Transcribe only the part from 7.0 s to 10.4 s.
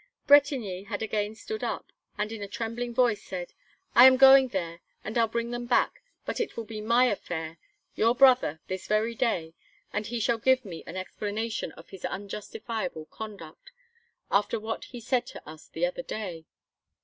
affair your brother this very day and he shall